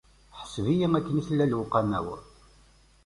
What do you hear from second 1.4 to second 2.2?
lewqama-w.